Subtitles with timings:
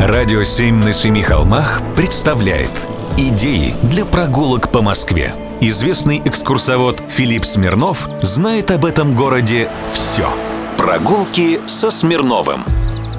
[0.00, 2.70] Радио «Семь на семи холмах» представляет
[3.16, 5.34] Идеи для прогулок по Москве.
[5.60, 10.32] Известный экскурсовод Филипп Смирнов знает об этом городе все.
[10.76, 12.60] Прогулки со Смирновым.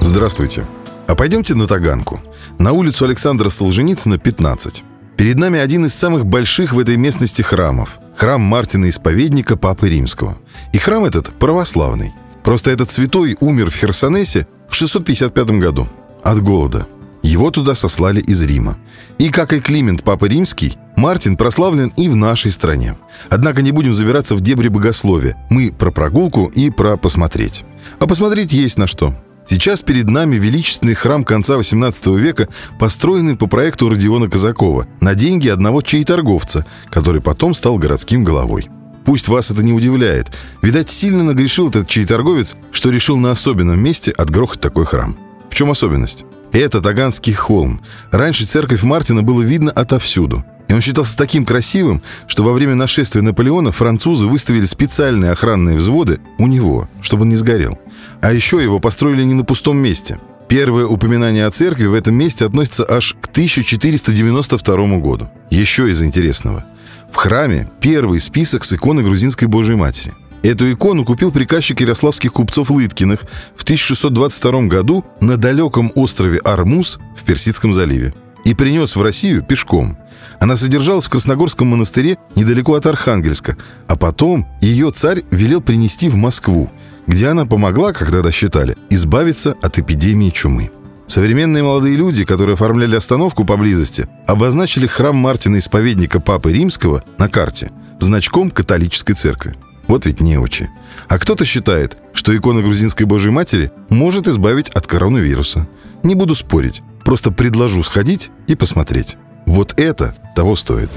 [0.00, 0.64] Здравствуйте.
[1.08, 2.20] А пойдемте на Таганку.
[2.60, 4.84] На улицу Александра Солженицына, 15.
[5.16, 7.98] Перед нами один из самых больших в этой местности храмов.
[8.16, 10.38] Храм Мартина Исповедника Папы Римского.
[10.72, 12.12] И храм этот православный.
[12.44, 15.88] Просто этот святой умер в Херсонесе в 655 году
[16.30, 16.86] от голода.
[17.22, 18.76] Его туда сослали из Рима.
[19.18, 22.96] И, как и Климент Папа Римский, Мартин прославлен и в нашей стране.
[23.28, 25.36] Однако не будем забираться в дебри богословия.
[25.50, 27.64] Мы про прогулку и про посмотреть.
[27.98, 29.14] А посмотреть есть на что.
[29.46, 35.48] Сейчас перед нами величественный храм конца XVIII века, построенный по проекту Родиона Казакова на деньги
[35.48, 38.68] одного чей-торговца, который потом стал городским головой.
[39.04, 40.28] Пусть вас это не удивляет.
[40.60, 45.16] Видать, сильно нагрешил этот чей-торговец, что решил на особенном месте отгрохать такой храм.
[45.58, 46.24] Чем особенность?
[46.52, 47.80] Это Таганский холм.
[48.12, 50.44] Раньше церковь Мартина было видно отовсюду.
[50.68, 56.20] И он считался таким красивым, что во время нашествия Наполеона французы выставили специальные охранные взводы
[56.38, 57.76] у него, чтобы он не сгорел.
[58.20, 60.20] А еще его построили не на пустом месте.
[60.46, 65.28] Первое упоминание о церкви в этом месте относится аж к 1492 году.
[65.50, 66.66] Еще из интересного.
[67.10, 72.70] В храме первый список с иконой грузинской Божьей Матери– Эту икону купил приказчик ярославских купцов
[72.70, 73.24] Лыткиных
[73.56, 79.98] в 1622 году на далеком острове Армуз в Персидском заливе и принес в Россию пешком.
[80.40, 83.56] Она содержалась в Красногорском монастыре недалеко от Архангельска,
[83.88, 86.70] а потом ее царь велел принести в Москву,
[87.06, 90.70] где она помогла, как тогда считали, избавиться от эпидемии чумы.
[91.08, 97.72] Современные молодые люди, которые оформляли остановку поблизости, обозначили храм Мартина Исповедника Папы Римского на карте
[97.98, 99.56] значком католической церкви.
[99.88, 100.70] Вот ведь неучи.
[101.08, 105.66] А кто-то считает, что икона грузинской Божьей Матери может избавить от коронавируса.
[106.02, 109.16] Не буду спорить, просто предложу сходить и посмотреть.
[109.46, 110.90] Вот это того стоит.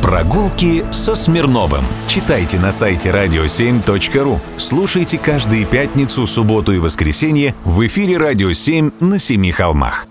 [0.00, 1.84] Прогулки со Смирновым.
[2.08, 4.40] Читайте на сайте radio7.ru.
[4.56, 10.06] Слушайте каждые пятницу, субботу и воскресенье в эфире «Радио 7» на Семи холмах.